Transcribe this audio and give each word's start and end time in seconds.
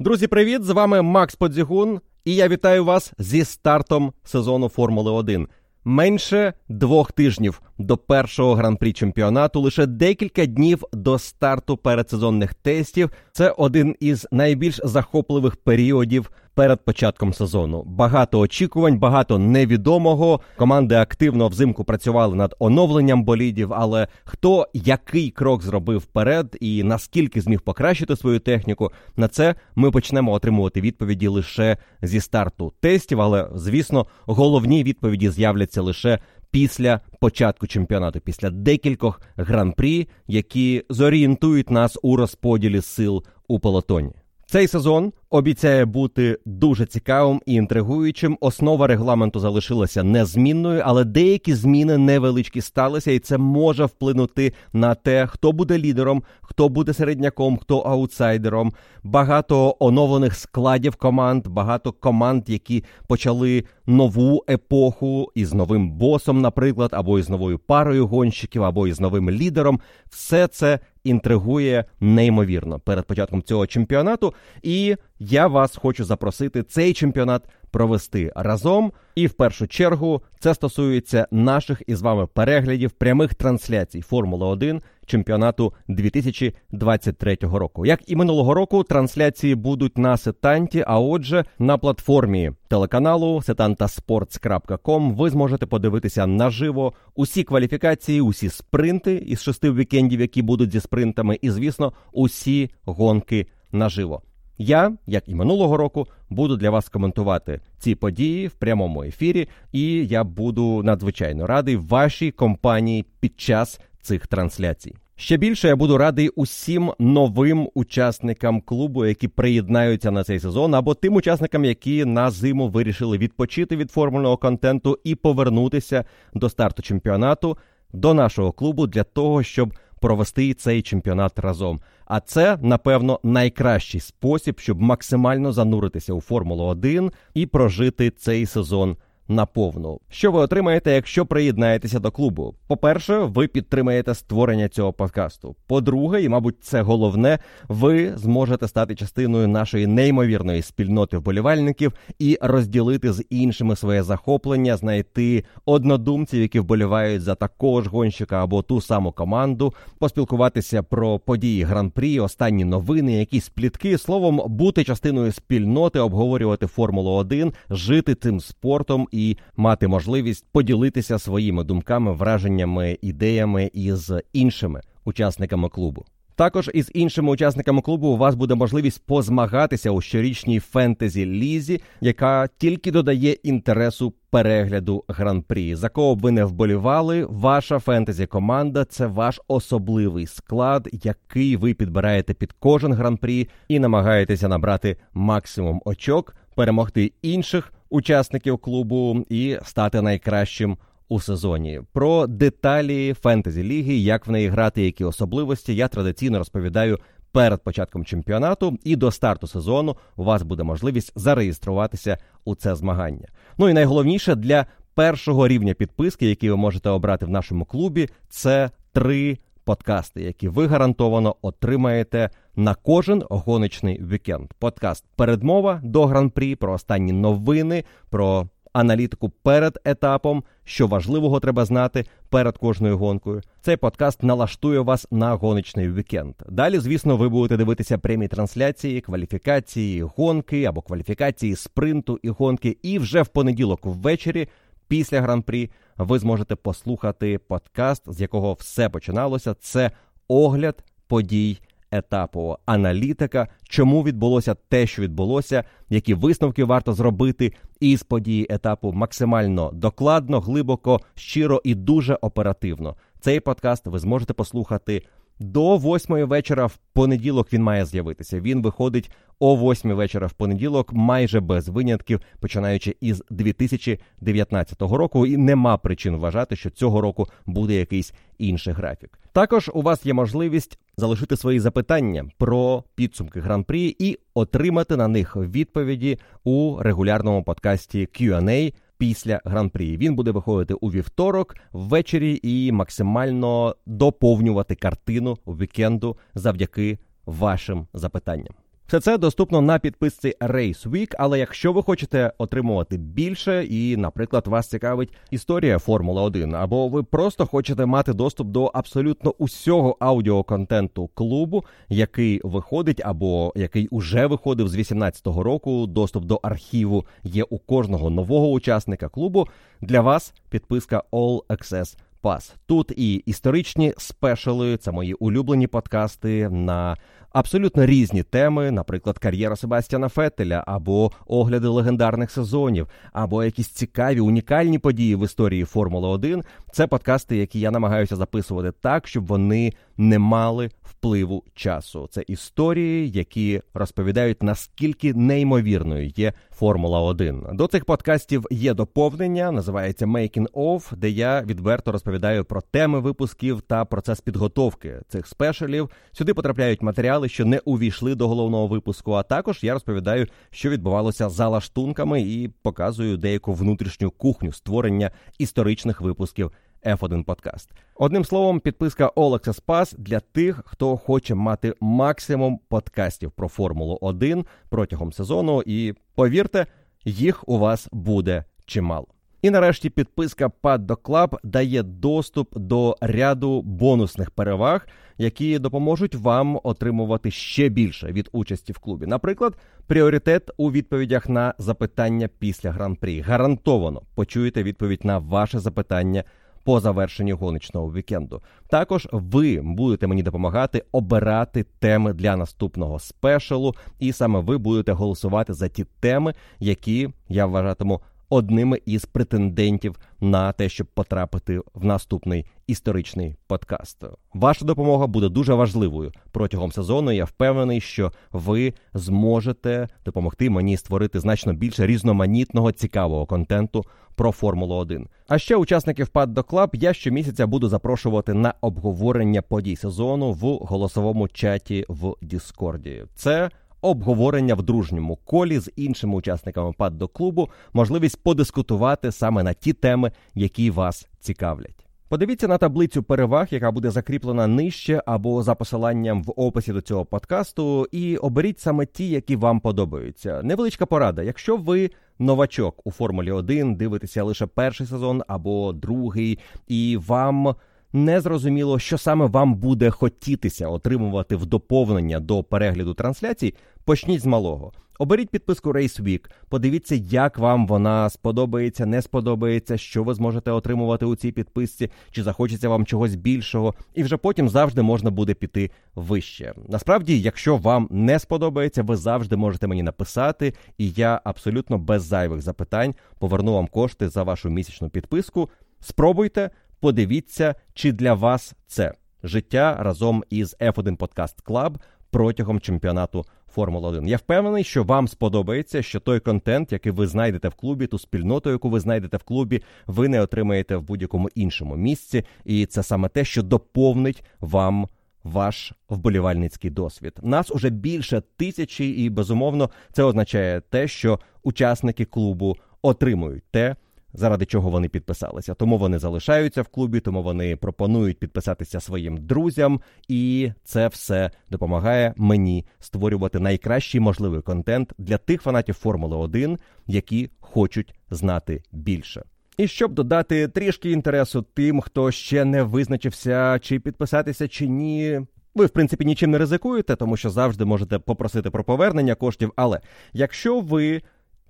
Друзі, 0.00 0.26
привіт! 0.26 0.64
З 0.64 0.70
вами 0.70 1.02
Макс 1.02 1.34
Подзігун, 1.34 2.00
і 2.24 2.34
я 2.34 2.48
вітаю 2.48 2.84
вас 2.84 3.12
зі 3.18 3.44
стартом 3.44 4.12
сезону 4.24 4.68
Формули 4.68 5.10
1. 5.10 5.48
Менше 5.84 6.52
двох 6.68 7.12
тижнів 7.12 7.62
до 7.78 7.96
першого 7.96 8.54
гран-прі 8.54 8.92
чемпіонату, 8.92 9.60
лише 9.60 9.86
декілька 9.86 10.46
днів 10.46 10.84
до 10.92 11.18
старту 11.18 11.76
передсезонних 11.76 12.54
тестів. 12.54 13.10
Це 13.32 13.50
один 13.50 13.96
із 14.00 14.26
найбільш 14.32 14.80
захопливих 14.84 15.56
періодів 15.56 16.30
перед 16.58 16.84
початком 16.84 17.32
сезону. 17.32 17.82
Багато 17.86 18.38
очікувань, 18.38 18.98
багато 18.98 19.38
невідомого. 19.38 20.40
Команди 20.56 20.94
активно 20.94 21.48
взимку 21.48 21.84
працювали 21.84 22.34
над 22.34 22.54
оновленням 22.58 23.24
болідів. 23.24 23.72
Але 23.74 24.08
хто 24.24 24.68
який 24.74 25.30
крок 25.30 25.62
зробив 25.62 25.98
вперед 25.98 26.56
і 26.60 26.82
наскільки 26.82 27.40
зміг 27.40 27.60
покращити 27.60 28.16
свою 28.16 28.40
техніку, 28.40 28.92
на 29.16 29.28
це 29.28 29.54
ми 29.74 29.90
почнемо 29.90 30.32
отримувати 30.32 30.80
відповіді 30.80 31.28
лише 31.28 31.76
зі 32.02 32.20
старту 32.20 32.72
тестів. 32.80 33.20
Але 33.20 33.48
звісно, 33.54 34.06
головні 34.26 34.82
відповіді 34.82 35.30
з'являться 35.30 35.82
лише. 35.82 36.18
Після 36.50 37.00
початку 37.20 37.66
чемпіонату, 37.66 38.20
після 38.20 38.50
декількох 38.50 39.20
гран-прі, 39.36 40.08
які 40.26 40.84
зорієнтують 40.90 41.70
нас 41.70 41.98
у 42.02 42.16
розподілі 42.16 42.80
сил 42.80 43.24
у 43.48 43.60
полотоні. 43.60 44.12
Цей 44.50 44.68
сезон 44.68 45.12
обіцяє 45.30 45.84
бути 45.84 46.38
дуже 46.44 46.86
цікавим 46.86 47.40
і 47.46 47.54
інтригуючим. 47.54 48.38
Основа 48.40 48.86
регламенту 48.86 49.40
залишилася 49.40 50.02
незмінною, 50.02 50.82
але 50.84 51.04
деякі 51.04 51.54
зміни 51.54 51.98
невеличкі 51.98 52.60
сталися, 52.60 53.10
і 53.10 53.18
це 53.18 53.38
може 53.38 53.84
вплинути 53.84 54.52
на 54.72 54.94
те, 54.94 55.26
хто 55.26 55.52
буде 55.52 55.78
лідером, 55.78 56.22
хто 56.40 56.68
буде 56.68 56.92
середняком, 56.92 57.56
хто 57.56 57.78
аутсайдером. 57.78 58.72
Багато 59.02 59.76
оновлених 59.78 60.34
складів 60.34 60.96
команд, 60.96 61.46
багато 61.46 61.92
команд, 61.92 62.48
які 62.48 62.84
почали 63.06 63.64
нову 63.86 64.44
епоху 64.50 65.32
із 65.34 65.54
новим 65.54 65.90
босом, 65.90 66.40
наприклад, 66.40 66.90
або 66.92 67.18
із 67.18 67.28
новою 67.28 67.58
парою 67.58 68.06
гонщиків, 68.06 68.64
або 68.64 68.88
із 68.88 69.00
новим 69.00 69.30
лідером. 69.30 69.80
Все 70.10 70.46
це 70.46 70.78
інтригує 71.08 71.84
неймовірно 72.00 72.78
перед 72.78 73.04
початком 73.04 73.42
цього 73.42 73.66
чемпіонату. 73.66 74.34
І 74.62 74.96
я 75.18 75.46
вас 75.46 75.76
хочу 75.76 76.04
запросити 76.04 76.62
цей 76.62 76.92
чемпіонат 76.92 77.42
провести 77.70 78.32
разом. 78.36 78.92
І 79.14 79.26
в 79.26 79.32
першу 79.32 79.66
чергу 79.66 80.22
це 80.38 80.54
стосується 80.54 81.26
наших 81.30 81.82
із 81.86 82.02
вами 82.02 82.26
переглядів 82.26 82.90
прямих 82.90 83.34
трансляцій 83.34 84.00
Формули 84.00 84.46
1 84.46 84.82
чемпіонату 85.08 85.72
2023 85.88 87.36
року. 87.40 87.86
Як 87.86 88.00
і 88.06 88.16
минулого 88.16 88.54
року, 88.54 88.82
трансляції 88.82 89.54
будуть 89.54 89.98
на 89.98 90.16
сетанті. 90.16 90.84
А 90.86 91.00
отже, 91.00 91.44
на 91.58 91.78
платформі 91.78 92.52
телеканалу 92.68 93.36
setantasports.com 93.36 95.14
ви 95.14 95.30
зможете 95.30 95.66
подивитися 95.66 96.26
наживо 96.26 96.92
усі 97.14 97.44
кваліфікації, 97.44 98.20
усі 98.20 98.48
спринти 98.48 99.14
із 99.14 99.42
шести 99.42 99.70
вікендів, 99.70 100.20
які 100.20 100.42
будуть 100.42 100.72
зі 100.72 100.80
спринтами, 100.80 101.38
і 101.42 101.50
звісно, 101.50 101.92
усі 102.12 102.70
гонки 102.84 103.46
наживо. 103.72 104.22
Я, 104.58 104.92
як 105.06 105.28
і 105.28 105.34
минулого 105.34 105.76
року, 105.76 106.06
буду 106.30 106.56
для 106.56 106.70
вас 106.70 106.88
коментувати 106.88 107.60
ці 107.78 107.94
події 107.94 108.46
в 108.46 108.52
прямому 108.52 109.02
ефірі, 109.02 109.48
і 109.72 110.06
я 110.06 110.24
буду 110.24 110.82
надзвичайно 110.82 111.46
радий 111.46 111.76
вашій 111.76 112.30
компанії 112.30 113.04
під 113.20 113.40
час 113.40 113.80
цих 114.02 114.26
трансляцій. 114.26 114.94
Ще 115.16 115.36
більше 115.36 115.68
я 115.68 115.76
буду 115.76 115.98
радий 115.98 116.28
усім 116.28 116.92
новим 116.98 117.68
учасникам 117.74 118.60
клубу, 118.60 119.06
які 119.06 119.28
приєднаються 119.28 120.10
на 120.10 120.24
цей 120.24 120.40
сезон, 120.40 120.74
або 120.74 120.94
тим 120.94 121.14
учасникам, 121.14 121.64
які 121.64 122.04
на 122.04 122.30
зиму 122.30 122.68
вирішили 122.68 123.18
відпочити 123.18 123.76
від 123.76 123.90
формульного 123.90 124.36
контенту 124.36 124.98
і 125.04 125.14
повернутися 125.14 126.04
до 126.34 126.48
старту 126.48 126.82
чемпіонату 126.82 127.58
до 127.92 128.14
нашого 128.14 128.52
клубу 128.52 128.86
для 128.86 129.02
того, 129.04 129.42
щоб 129.42 129.74
провести 130.00 130.54
цей 130.54 130.82
чемпіонат 130.82 131.38
разом. 131.38 131.80
А 132.06 132.20
це, 132.20 132.58
напевно, 132.62 133.20
найкращий 133.22 134.00
спосіб, 134.00 134.60
щоб 134.60 134.80
максимально 134.80 135.52
зануритися 135.52 136.12
у 136.12 136.20
Формулу 136.20 136.64
1 136.64 137.12
і 137.34 137.46
прожити 137.46 138.10
цей 138.10 138.46
сезон 138.46 138.96
наповну. 139.28 140.00
Що 140.10 140.32
ви 140.32 140.40
отримаєте, 140.40 140.92
якщо 140.92 141.26
приєднаєтеся 141.26 142.00
до 142.00 142.10
клубу? 142.10 142.54
По-перше, 142.66 143.18
ви 143.18 143.48
підтримаєте 143.48 144.14
створення 144.14 144.68
цього 144.68 144.92
подкасту. 144.92 145.56
По-друге, 145.66 146.22
і 146.22 146.28
мабуть, 146.28 146.56
це 146.60 146.82
головне, 146.82 147.38
ви 147.68 148.12
зможете 148.16 148.68
стати 148.68 148.94
частиною 148.94 149.48
нашої 149.48 149.86
неймовірної 149.86 150.62
спільноти 150.62 151.18
вболівальників 151.18 151.92
і 152.18 152.38
розділити 152.40 153.12
з 153.12 153.24
іншими 153.30 153.76
своє 153.76 154.02
захоплення, 154.02 154.76
знайти 154.76 155.44
однодумців, 155.64 156.40
які 156.40 156.60
вболівають 156.60 157.22
за 157.22 157.34
такого 157.34 157.82
ж 157.82 157.88
гонщика 157.88 158.42
або 158.44 158.62
ту 158.62 158.80
саму 158.80 159.12
команду, 159.12 159.74
поспілкуватися 159.98 160.82
про 160.82 161.18
події 161.18 161.62
гран-прі, 161.62 162.20
останні 162.20 162.64
новини, 162.64 163.12
якісь 163.12 163.48
плітки, 163.48 163.98
словом, 163.98 164.42
бути 164.46 164.84
частиною 164.84 165.32
спільноти, 165.32 165.98
обговорювати 165.98 166.66
Формулу 166.66 167.10
1 167.10 167.52
жити 167.70 168.14
цим 168.14 168.40
спортом 168.40 169.08
і 169.18 169.38
мати 169.56 169.88
можливість 169.88 170.46
поділитися 170.52 171.18
своїми 171.18 171.64
думками, 171.64 172.12
враженнями, 172.12 172.98
ідеями 173.02 173.70
із 173.74 174.12
іншими 174.32 174.80
учасниками 175.04 175.68
клубу. 175.68 176.04
Також 176.38 176.70
із 176.74 176.90
іншими 176.94 177.30
учасниками 177.30 177.80
клубу 177.82 178.08
у 178.08 178.16
вас 178.16 178.34
буде 178.34 178.54
можливість 178.54 179.06
позмагатися 179.06 179.90
у 179.90 180.00
щорічній 180.00 180.60
фентезі 180.60 181.26
лізі, 181.26 181.80
яка 182.00 182.48
тільки 182.58 182.92
додає 182.92 183.32
інтересу 183.32 184.14
перегляду 184.30 185.04
гран-прі. 185.08 185.74
За 185.74 185.88
кого 185.88 186.16
б 186.16 186.20
ви 186.20 186.30
не 186.30 186.44
вболівали, 186.44 187.24
ваша 187.24 187.78
фентезі 187.78 188.26
команда 188.26 188.84
це 188.84 189.06
ваш 189.06 189.40
особливий 189.48 190.26
склад, 190.26 190.88
який 190.92 191.56
ви 191.56 191.74
підбираєте 191.74 192.34
під 192.34 192.52
кожен 192.52 192.92
гран-прі 192.92 193.48
і 193.68 193.78
намагаєтеся 193.78 194.48
набрати 194.48 194.96
максимум 195.14 195.82
очок, 195.84 196.34
перемогти 196.58 197.12
інших 197.22 197.72
учасників 197.90 198.58
клубу 198.58 199.24
і 199.28 199.58
стати 199.64 200.02
найкращим 200.02 200.76
у 201.08 201.20
сезоні. 201.20 201.80
Про 201.92 202.26
деталі 202.26 203.14
фентезі 203.14 203.62
ліги, 203.62 203.94
як 203.94 204.26
в 204.26 204.30
неї 204.30 204.48
грати, 204.48 204.82
які 204.82 205.04
особливості, 205.04 205.74
я 205.74 205.88
традиційно 205.88 206.38
розповідаю. 206.38 206.98
Перед 207.32 207.64
початком 207.64 208.04
чемпіонату 208.04 208.78
і 208.84 208.96
до 208.96 209.10
старту 209.10 209.46
сезону 209.46 209.96
у 210.16 210.24
вас 210.24 210.42
буде 210.42 210.62
можливість 210.62 211.12
зареєструватися 211.16 212.18
у 212.44 212.54
це 212.54 212.74
змагання. 212.74 213.28
Ну 213.58 213.68
і 213.68 213.72
найголовніше 213.72 214.34
для 214.34 214.66
першого 214.94 215.48
рівня 215.48 215.74
підписки, 215.74 216.28
який 216.28 216.50
ви 216.50 216.56
можете 216.56 216.90
обрати 216.90 217.26
в 217.26 217.30
нашому 217.30 217.64
клубі, 217.64 218.08
це 218.28 218.70
три 218.92 219.38
подкасти, 219.68 220.22
які 220.22 220.48
ви 220.48 220.66
гарантовано 220.66 221.36
отримаєте 221.42 222.30
на 222.56 222.74
кожен 222.74 223.22
гоночний 223.30 224.02
вікенд. 224.02 224.48
Подкаст 224.58 225.04
передмова 225.16 225.80
до 225.84 226.06
гран-прі 226.06 226.54
про 226.54 226.72
останні 226.72 227.12
новини, 227.12 227.84
про 228.10 228.48
аналітику 228.72 229.28
перед 229.28 229.78
етапом, 229.84 230.44
що 230.64 230.86
важливого 230.86 231.40
треба 231.40 231.64
знати 231.64 232.04
перед 232.28 232.58
кожною 232.58 232.98
гонкою. 232.98 233.42
Цей 233.60 233.76
подкаст 233.76 234.22
налаштує 234.22 234.80
вас 234.80 235.06
на 235.10 235.34
гоночний 235.34 235.92
вікенд. 235.92 236.34
Далі, 236.48 236.78
звісно, 236.78 237.16
ви 237.16 237.28
будете 237.28 237.56
дивитися 237.56 237.98
прямі 237.98 238.28
трансляції, 238.28 239.00
кваліфікації, 239.00 240.02
гонки 240.02 240.64
або 240.64 240.82
кваліфікації 240.82 241.56
спринту 241.56 242.18
і 242.22 242.28
гонки. 242.28 242.76
І 242.82 242.98
вже 242.98 243.22
в 243.22 243.28
понеділок 243.28 243.80
ввечері, 243.84 244.48
після 244.88 245.20
гран-прі, 245.20 245.70
ви 245.96 246.18
зможете 246.18 246.56
послухати 246.56 247.38
подкаст, 247.38 248.12
з 248.12 248.20
якого 248.20 248.52
все 248.52 248.88
починалося. 248.88 249.54
Це 249.54 249.90
огляд 250.28 250.84
подій 251.06 251.58
етапу 251.90 252.56
аналітика, 252.66 253.48
чому 253.68 254.02
відбулося 254.02 254.54
те, 254.54 254.86
що 254.86 255.02
відбулося, 255.02 255.64
які 255.88 256.14
висновки 256.14 256.64
варто 256.64 256.92
зробити 256.92 257.52
із 257.80 258.02
події 258.02 258.46
етапу 258.50 258.92
максимально 258.92 259.70
докладно, 259.74 260.40
глибоко, 260.40 261.00
щиро 261.14 261.60
і 261.64 261.74
дуже 261.74 262.14
оперативно. 262.14 262.96
Цей 263.20 263.40
подкаст 263.40 263.86
ви 263.86 263.98
зможете 263.98 264.32
послухати. 264.32 265.02
До 265.40 265.76
восьмої 265.76 266.24
вечора 266.24 266.66
в 266.66 266.76
понеділок 266.92 267.52
він 267.52 267.62
має 267.62 267.84
з'явитися. 267.84 268.40
Він 268.40 268.62
виходить 268.62 269.10
о 269.38 269.54
восьмій 269.56 269.92
вечора 269.92 270.26
в 270.26 270.32
понеділок, 270.32 270.92
майже 270.92 271.40
без 271.40 271.68
винятків, 271.68 272.20
починаючи 272.40 272.96
із 273.00 273.22
2019 273.30 274.82
року. 274.82 275.26
І 275.26 275.36
нема 275.36 275.76
причин 275.76 276.16
вважати, 276.16 276.56
що 276.56 276.70
цього 276.70 277.00
року 277.00 277.26
буде 277.46 277.74
якийсь 277.74 278.12
інший 278.38 278.72
графік. 278.72 279.18
Також 279.32 279.70
у 279.74 279.82
вас 279.82 280.06
є 280.06 280.14
можливість 280.14 280.78
залишити 280.96 281.36
свої 281.36 281.60
запитання 281.60 282.30
про 282.38 282.84
підсумки 282.94 283.40
гран-прі 283.40 283.96
і 283.98 284.18
отримати 284.34 284.96
на 284.96 285.08
них 285.08 285.36
відповіді 285.36 286.18
у 286.44 286.76
регулярному 286.80 287.42
подкасті 287.42 288.00
Q&A 288.00 288.72
після 288.98 289.40
гран-прі. 289.44 289.96
Він 289.96 290.14
буде 290.14 290.30
виходити 290.30 290.74
у 290.74 290.88
вівторок 290.90 291.56
ввечері 291.72 292.40
і 292.42 292.72
максимально 292.72 293.76
доповнювати 293.86 294.74
картину 294.74 295.38
вікенду 295.46 296.16
завдяки 296.34 296.98
вашим 297.26 297.86
запитанням. 297.94 298.54
Все 298.88 299.00
це 299.00 299.18
доступно 299.18 299.60
на 299.60 299.78
підписці 299.78 300.34
Race 300.40 300.88
Week, 300.88 301.14
але 301.18 301.38
якщо 301.38 301.72
ви 301.72 301.82
хочете 301.82 302.32
отримувати 302.38 302.96
більше, 302.96 303.64
і, 303.64 303.96
наприклад, 303.96 304.46
вас 304.46 304.68
цікавить 304.68 305.12
історія 305.30 305.78
Формули 305.78 306.20
1, 306.22 306.54
або 306.54 306.88
ви 306.88 307.02
просто 307.02 307.46
хочете 307.46 307.86
мати 307.86 308.12
доступ 308.12 308.48
до 308.48 308.64
абсолютно 308.64 309.34
усього 309.38 309.96
аудіоконтенту 310.00 311.08
клубу, 311.14 311.64
який 311.88 312.40
виходить, 312.44 313.00
або 313.04 313.52
який 313.56 313.88
уже 313.88 314.26
виходив 314.26 314.68
з 314.68 314.72
2018 314.72 315.26
року, 315.26 315.86
доступ 315.86 316.24
до 316.24 316.34
архіву 316.34 317.06
є 317.24 317.42
у 317.42 317.58
кожного 317.58 318.10
нового 318.10 318.50
учасника 318.50 319.08
клубу. 319.08 319.48
Для 319.80 320.00
вас 320.00 320.34
підписка 320.50 321.02
All 321.12 321.42
Access 321.46 321.96
Pass. 322.22 322.54
Тут 322.66 322.92
і 322.96 323.14
історичні 323.14 323.94
спешали, 323.96 324.76
це 324.76 324.90
мої 324.90 325.14
улюблені 325.14 325.66
подкасти 325.66 326.48
на 326.48 326.96
абсолютно 327.32 327.86
різні 327.86 328.22
теми, 328.22 328.70
наприклад, 328.70 329.18
кар'єра 329.18 329.56
Себастьяна 329.56 330.08
Феттеля, 330.08 330.64
або 330.66 331.10
огляди 331.26 331.68
легендарних 331.68 332.30
сезонів, 332.30 332.88
або 333.12 333.44
якісь 333.44 333.68
цікаві 333.68 334.20
унікальні 334.20 334.78
події 334.78 335.16
в 335.16 335.24
історії 335.24 335.64
Формули 335.64 336.08
1. 336.08 336.42
Це 336.72 336.86
подкасти, 336.86 337.36
які 337.36 337.60
я 337.60 337.70
намагаюся 337.70 338.16
записувати 338.16 338.72
так, 338.80 339.08
щоб 339.08 339.26
вони 339.26 339.72
не 339.96 340.18
мали 340.18 340.70
впливу 340.82 341.44
часу. 341.54 342.08
Це 342.10 342.24
історії, 342.26 343.10
які 343.10 343.62
розповідають 343.74 344.42
наскільки 344.42 345.14
неймовірною 345.14 346.12
є 346.16 346.32
Формула 346.50 347.00
1 347.00 347.46
До 347.52 347.66
цих 347.66 347.84
подкастів 347.84 348.46
є 348.50 348.74
доповнення, 348.74 349.50
називається 349.52 350.06
Making 350.06 350.46
Of, 350.52 350.96
де 350.96 351.10
я 351.10 351.42
відверто 351.42 351.92
розповідаю 351.92 352.44
про 352.44 352.60
теми 352.60 353.00
випусків 353.00 353.60
та 353.60 353.84
процес 353.84 354.20
підготовки 354.20 355.00
цих 355.08 355.26
спешалів. 355.26 355.90
Сюди 356.12 356.34
потрапляють 356.34 356.82
матеріали, 356.82 357.27
що 357.28 357.44
не 357.44 357.58
увійшли 357.58 358.14
до 358.14 358.28
головного 358.28 358.66
випуску. 358.66 359.12
А 359.12 359.22
також 359.22 359.58
я 359.62 359.72
розповідаю, 359.72 360.26
що 360.50 360.70
відбувалося 360.70 361.28
за 361.28 361.48
лаштунками, 361.48 362.20
і 362.20 362.48
показую 362.62 363.16
деяку 363.16 363.54
внутрішню 363.54 364.10
кухню 364.10 364.52
створення 364.52 365.10
історичних 365.38 366.00
випусків. 366.00 366.52
F1 366.84 367.24
подкаст. 367.24 367.70
Одним 367.94 368.24
словом, 368.24 368.60
підписка 368.60 369.08
Access 369.08 369.64
Pass 369.64 369.94
для 369.98 370.20
тих, 370.20 370.62
хто 370.64 370.96
хоче 370.96 371.34
мати 371.34 371.74
максимум 371.80 372.60
подкастів 372.68 373.30
про 373.30 373.48
Формулу 373.48 373.98
1 374.00 374.44
протягом 374.68 375.12
сезону, 375.12 375.62
і 375.66 375.94
повірте, 376.14 376.66
їх 377.04 377.48
у 377.48 377.58
вас 377.58 377.88
буде 377.92 378.44
чимало. 378.66 379.06
І 379.42 379.50
нарешті 379.50 379.90
підписка 379.90 380.50
Paddock 380.62 381.02
Club 381.02 381.36
дає 381.42 381.82
доступ 381.82 382.58
до 382.58 382.96
ряду 383.00 383.62
бонусних 383.62 384.30
переваг, 384.30 384.86
які 385.18 385.58
допоможуть 385.58 386.14
вам 386.14 386.60
отримувати 386.62 387.30
ще 387.30 387.68
більше 387.68 388.12
від 388.12 388.28
участі 388.32 388.72
в 388.72 388.78
клубі. 388.78 389.06
Наприклад, 389.06 389.56
пріоритет 389.86 390.50
у 390.56 390.72
відповідях 390.72 391.28
на 391.28 391.54
запитання 391.58 392.28
після 392.38 392.70
гран-прі. 392.70 393.20
Гарантовано 393.20 394.02
почуєте 394.14 394.62
відповідь 394.62 395.04
на 395.04 395.18
ваше 395.18 395.58
запитання 395.58 396.24
по 396.64 396.80
завершенні 396.80 397.32
гоночного 397.32 397.92
вікенду. 397.92 398.42
Також 398.68 399.08
ви 399.12 399.60
будете 399.62 400.06
мені 400.06 400.22
допомагати 400.22 400.84
обирати 400.92 401.64
теми 401.78 402.12
для 402.12 402.36
наступного 402.36 402.98
спешалу, 402.98 403.74
і 403.98 404.12
саме 404.12 404.40
ви 404.40 404.58
будете 404.58 404.92
голосувати 404.92 405.54
за 405.54 405.68
ті 405.68 405.84
теми, 406.00 406.34
які 406.58 407.08
я 407.28 407.46
вважатиму 407.46 408.00
одними 408.30 408.80
із 408.86 409.04
претендентів 409.04 409.98
на 410.20 410.52
те, 410.52 410.68
щоб 410.68 410.86
потрапити 410.86 411.60
в 411.74 411.84
наступний 411.84 412.46
історичний 412.66 413.36
подкаст. 413.46 414.04
Ваша 414.34 414.64
допомога 414.64 415.06
буде 415.06 415.28
дуже 415.28 415.54
важливою 415.54 416.12
протягом 416.32 416.72
сезону. 416.72 417.12
Я 417.12 417.24
впевнений, 417.24 417.80
що 417.80 418.12
ви 418.32 418.74
зможете 418.94 419.88
допомогти 420.04 420.50
мені 420.50 420.76
створити 420.76 421.20
значно 421.20 421.52
більше 421.52 421.86
різноманітного 421.86 422.72
цікавого 422.72 423.26
контенту 423.26 423.84
про 424.14 424.32
Формулу 424.32 424.74
1. 424.74 425.08
А 425.28 425.38
ще 425.38 425.56
учасників 425.56 426.08
Paddock 426.14 426.44
Club 426.44 426.68
я 426.72 426.92
щомісяця 426.92 427.46
буду 427.46 427.68
запрошувати 427.68 428.34
на 428.34 428.54
обговорення 428.60 429.42
подій 429.42 429.76
сезону 429.76 430.32
в 430.32 430.56
голосовому 430.56 431.28
чаті 431.28 431.84
в 431.88 432.14
Діскорді. 432.22 433.04
Це 433.14 433.50
обговорення 433.80 434.54
в 434.54 434.62
дружньому 434.62 435.16
колі 435.16 435.58
з 435.58 435.70
іншими 435.76 436.14
учасниками 436.14 436.72
паддо 436.72 437.08
клубу, 437.08 437.48
можливість 437.72 438.22
подискутувати 438.22 439.12
саме 439.12 439.42
на 439.42 439.52
ті 439.52 439.72
теми, 439.72 440.12
які 440.34 440.70
вас 440.70 441.08
цікавлять. 441.20 441.88
Подивіться 442.08 442.48
на 442.48 442.58
таблицю 442.58 443.02
переваг, 443.02 443.48
яка 443.50 443.70
буде 443.70 443.90
закріплена 443.90 444.46
нижче 444.46 445.02
або 445.06 445.42
за 445.42 445.54
посиланням 445.54 446.22
в 446.22 446.32
описі 446.36 446.72
до 446.72 446.80
цього 446.80 447.04
подкасту, 447.04 447.86
і 447.92 448.16
оберіть 448.16 448.60
саме 448.60 448.86
ті, 448.86 449.08
які 449.08 449.36
вам 449.36 449.60
подобаються. 449.60 450.40
Невеличка 450.42 450.86
порада. 450.86 451.22
Якщо 451.22 451.56
ви 451.56 451.90
новачок 452.18 452.80
у 452.84 452.90
Формулі 452.90 453.30
1, 453.30 453.74
дивитеся 453.74 454.22
лише 454.22 454.46
перший 454.46 454.86
сезон 454.86 455.22
або 455.28 455.72
другий, 455.72 456.38
і 456.68 456.98
вам 457.06 457.54
не 457.92 458.20
зрозуміло, 458.20 458.78
що 458.78 458.98
саме 458.98 459.26
вам 459.26 459.54
буде 459.54 459.90
хотітися 459.90 460.68
отримувати 460.68 461.36
в 461.36 461.46
доповнення 461.46 462.20
до 462.20 462.42
перегляду 462.42 462.94
трансляцій, 462.94 463.54
почніть 463.84 464.22
з 464.22 464.26
малого. 464.26 464.72
Оберіть 464.98 465.30
підписку 465.30 465.72
Race 465.72 466.02
Week, 466.02 466.24
подивіться, 466.48 466.94
як 466.94 467.38
вам 467.38 467.66
вона 467.66 468.10
сподобається, 468.10 468.86
не 468.86 469.02
сподобається, 469.02 469.78
що 469.78 470.04
ви 470.04 470.14
зможете 470.14 470.50
отримувати 470.50 471.06
у 471.06 471.16
цій 471.16 471.32
підписці, 471.32 471.90
чи 472.10 472.22
захочеться 472.22 472.68
вам 472.68 472.86
чогось 472.86 473.14
більшого, 473.14 473.74
і 473.94 474.02
вже 474.02 474.16
потім 474.16 474.48
завжди 474.48 474.82
можна 474.82 475.10
буде 475.10 475.34
піти 475.34 475.70
вище. 475.94 476.54
Насправді, 476.68 477.20
якщо 477.20 477.56
вам 477.56 477.88
не 477.90 478.18
сподобається, 478.18 478.82
ви 478.82 478.96
завжди 478.96 479.36
можете 479.36 479.66
мені 479.66 479.82
написати, 479.82 480.54
і 480.78 480.90
я 480.90 481.20
абсолютно 481.24 481.78
без 481.78 482.04
зайвих 482.04 482.42
запитань 482.42 482.94
поверну 483.18 483.52
вам 483.54 483.66
кошти 483.66 484.08
за 484.08 484.22
вашу 484.22 484.50
місячну 484.50 484.88
підписку. 484.88 485.50
Спробуйте 485.80 486.50
подивіться, 486.80 487.54
чи 487.74 487.92
для 487.92 488.14
вас 488.14 488.54
це 488.66 488.92
життя 489.22 489.76
разом 489.80 490.24
із 490.30 490.56
F1 490.60 490.96
Podcast 490.96 491.44
Club 491.44 491.74
протягом 492.10 492.60
чемпіонату 492.60 493.24
Формула 493.54 493.88
1. 493.88 494.08
Я 494.08 494.16
впевнений, 494.16 494.64
що 494.64 494.84
вам 494.84 495.08
сподобається, 495.08 495.82
що 495.82 496.00
той 496.00 496.20
контент, 496.20 496.72
який 496.72 496.92
ви 496.92 497.06
знайдете 497.06 497.48
в 497.48 497.54
клубі, 497.54 497.86
ту 497.86 497.98
спільноту, 497.98 498.50
яку 498.50 498.70
ви 498.70 498.80
знайдете 498.80 499.16
в 499.16 499.22
клубі, 499.22 499.62
ви 499.86 500.08
не 500.08 500.20
отримаєте 500.20 500.76
в 500.76 500.82
будь-якому 500.82 501.28
іншому 501.34 501.76
місці, 501.76 502.24
і 502.44 502.66
це 502.66 502.82
саме 502.82 503.08
те, 503.08 503.24
що 503.24 503.42
доповнить 503.42 504.24
вам. 504.40 504.86
Ваш 505.24 505.72
вболівальницький 505.88 506.70
досвід 506.70 507.12
нас 507.22 507.50
уже 507.50 507.70
більше 507.70 508.22
тисячі, 508.36 508.88
і 508.88 509.10
безумовно 509.10 509.70
це 509.92 510.02
означає 510.02 510.60
те, 510.60 510.88
що 510.88 511.20
учасники 511.42 512.04
клубу 512.04 512.56
отримують 512.82 513.44
те, 513.50 513.76
заради 514.12 514.46
чого 514.46 514.70
вони 514.70 514.88
підписалися. 514.88 515.54
Тому 515.54 515.78
вони 515.78 515.98
залишаються 515.98 516.62
в 516.62 516.68
клубі, 516.68 517.00
тому 517.00 517.22
вони 517.22 517.56
пропонують 517.56 518.18
підписатися 518.18 518.80
своїм 518.80 519.16
друзям, 519.16 519.80
і 520.08 520.52
це 520.64 520.88
все 520.88 521.30
допомагає 521.50 522.14
мені 522.16 522.66
створювати 522.78 523.40
найкращий 523.40 524.00
можливий 524.00 524.40
контент 524.40 524.92
для 524.98 525.18
тих 525.18 525.42
фанатів 525.42 525.74
Формули 525.74 526.16
1, 526.16 526.58
які 526.86 527.30
хочуть 527.40 527.94
знати 528.10 528.62
більше. 528.72 529.22
І 529.56 529.68
щоб 529.68 529.92
додати 529.92 530.48
трішки 530.48 530.90
інтересу 530.90 531.42
тим, 531.54 531.80
хто 531.80 532.10
ще 532.10 532.44
не 532.44 532.62
визначився, 532.62 533.58
чи 533.62 533.80
підписатися, 533.80 534.48
чи 534.48 534.68
ні. 534.68 535.20
Ви, 535.54 535.66
в 535.66 535.70
принципі, 535.70 536.04
нічим 536.04 536.30
не 536.30 536.38
ризикуєте, 536.38 536.96
тому 536.96 537.16
що 537.16 537.30
завжди 537.30 537.64
можете 537.64 537.98
попросити 537.98 538.50
про 538.50 538.64
повернення 538.64 539.14
коштів. 539.14 539.52
Але 539.56 539.80
якщо 540.12 540.60
ви 540.60 541.02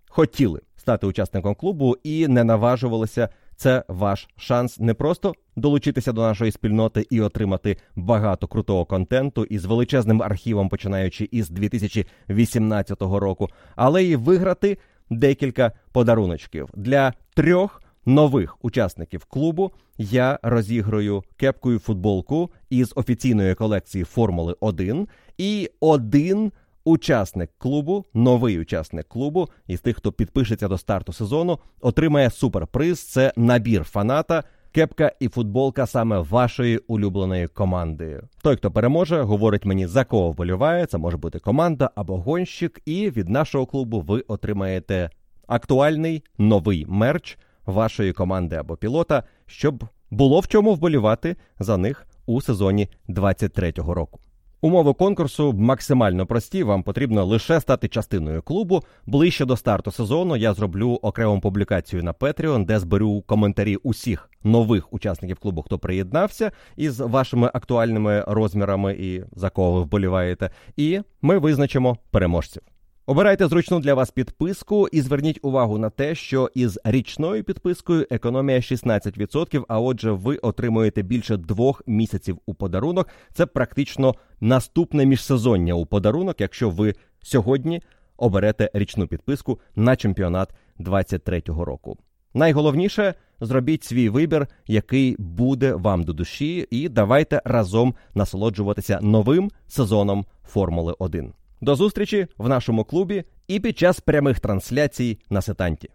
хотіли 0.08 0.60
стати 0.88 1.06
учасником 1.06 1.54
клубу 1.54 1.96
і 2.02 2.28
не 2.28 2.44
наважувалися. 2.44 3.28
Це 3.56 3.84
ваш 3.88 4.28
шанс 4.36 4.80
не 4.80 4.94
просто 4.94 5.34
долучитися 5.56 6.12
до 6.12 6.20
нашої 6.20 6.52
спільноти 6.52 7.06
і 7.10 7.20
отримати 7.20 7.76
багато 7.96 8.46
крутого 8.46 8.84
контенту 8.84 9.44
із 9.44 9.64
величезним 9.64 10.22
архівом, 10.22 10.68
починаючи 10.68 11.28
із 11.32 11.50
2018 11.50 13.02
року, 13.02 13.48
але 13.76 14.04
й 14.04 14.16
виграти 14.16 14.78
декілька 15.10 15.72
подаруночків 15.92 16.68
для 16.74 17.12
трьох 17.34 17.82
нових 18.06 18.64
учасників 18.64 19.24
клубу. 19.24 19.70
Я 19.98 20.38
розіграю 20.42 21.24
кепку 21.36 21.72
і 21.72 21.78
футболку 21.78 22.50
із 22.70 22.92
офіційної 22.96 23.54
колекції 23.54 24.04
Формули 24.04 24.56
1 24.60 25.08
і 25.38 25.70
один 25.80 26.52
Учасник 26.88 27.50
клубу, 27.58 28.04
новий 28.14 28.60
учасник 28.60 29.08
клубу, 29.08 29.48
із 29.66 29.80
тих, 29.80 29.96
хто 29.96 30.12
підпишеться 30.12 30.68
до 30.68 30.78
старту 30.78 31.12
сезону, 31.12 31.58
отримає 31.80 32.30
суперприз. 32.30 33.00
Це 33.00 33.32
набір 33.36 33.84
фаната, 33.84 34.44
кепка 34.72 35.12
і 35.20 35.28
футболка 35.28 35.86
саме 35.86 36.18
вашої 36.18 36.78
улюбленої 36.78 37.48
команди. 37.48 38.22
Той, 38.42 38.56
хто 38.56 38.70
переможе, 38.70 39.22
говорить 39.22 39.64
мені 39.64 39.86
за 39.86 40.04
кого 40.04 40.30
вболіває. 40.30 40.86
Це 40.86 40.98
може 40.98 41.16
бути 41.16 41.38
команда 41.38 41.90
або 41.94 42.16
гонщик. 42.16 42.80
І 42.86 43.10
від 43.10 43.28
нашого 43.28 43.66
клубу 43.66 44.00
ви 44.00 44.20
отримаєте 44.20 45.10
актуальний 45.46 46.22
новий 46.38 46.86
мерч 46.88 47.38
вашої 47.66 48.12
команди 48.12 48.56
або 48.56 48.76
пілота, 48.76 49.22
щоб 49.46 49.84
було 50.10 50.40
в 50.40 50.48
чому 50.48 50.74
вболівати 50.74 51.36
за 51.58 51.76
них 51.76 52.06
у 52.26 52.40
сезоні 52.40 52.88
23-го 53.08 53.94
року. 53.94 54.20
Умови 54.60 54.94
конкурсу 54.94 55.52
максимально 55.52 56.26
прості. 56.26 56.62
Вам 56.62 56.82
потрібно 56.82 57.24
лише 57.24 57.60
стати 57.60 57.88
частиною 57.88 58.42
клубу. 58.42 58.82
Ближче 59.06 59.44
до 59.44 59.56
старту 59.56 59.90
сезону 59.90 60.36
я 60.36 60.54
зроблю 60.54 60.98
окрему 61.02 61.40
публікацію 61.40 62.02
на 62.02 62.12
Patreon, 62.12 62.64
де 62.64 62.78
зберу 62.78 63.22
коментарі 63.26 63.76
усіх 63.76 64.30
нових 64.44 64.92
учасників 64.92 65.38
клубу, 65.38 65.62
хто 65.62 65.78
приєднався 65.78 66.52
із 66.76 67.00
вашими 67.00 67.50
актуальними 67.54 68.24
розмірами 68.28 68.94
і 68.94 69.22
за 69.36 69.50
кого 69.50 69.72
ви 69.72 69.80
вболіваєте. 69.80 70.50
І 70.76 71.00
ми 71.22 71.38
визначимо 71.38 71.96
переможців. 72.10 72.62
Обирайте 73.08 73.48
зручну 73.48 73.80
для 73.80 73.94
вас 73.94 74.10
підписку 74.10 74.88
і 74.88 75.00
зверніть 75.00 75.38
увагу 75.42 75.78
на 75.78 75.90
те, 75.90 76.14
що 76.14 76.50
із 76.54 76.78
річною 76.84 77.44
підпискою 77.44 78.06
економія 78.10 78.58
16%, 78.58 79.64
а 79.68 79.80
отже, 79.80 80.10
ви 80.10 80.36
отримуєте 80.36 81.02
більше 81.02 81.36
двох 81.36 81.82
місяців 81.86 82.38
у 82.46 82.54
подарунок. 82.54 83.08
Це 83.32 83.46
практично 83.46 84.14
наступне 84.40 85.06
міжсезоння 85.06 85.74
у 85.74 85.86
подарунок, 85.86 86.40
якщо 86.40 86.70
ви 86.70 86.94
сьогодні 87.22 87.82
оберете 88.16 88.70
річну 88.74 89.06
підписку 89.06 89.60
на 89.76 89.96
чемпіонат 89.96 90.54
23-го 90.80 91.64
року. 91.64 91.98
Найголовніше 92.34 93.14
зробіть 93.40 93.84
свій 93.84 94.08
вибір, 94.08 94.46
який 94.66 95.16
буде 95.18 95.74
вам 95.74 96.04
до 96.04 96.12
душі, 96.12 96.66
і 96.70 96.88
давайте 96.88 97.42
разом 97.44 97.94
насолоджуватися 98.14 98.98
новим 99.02 99.50
сезоном 99.68 100.26
Формули 100.44 100.94
1. 100.98 101.32
До 101.60 101.76
зустрічі 101.76 102.26
в 102.38 102.48
нашому 102.48 102.84
клубі 102.84 103.24
і 103.48 103.60
під 103.60 103.78
час 103.78 104.00
прямих 104.00 104.40
трансляцій 104.40 105.18
на 105.30 105.42
сетанті. 105.42 105.88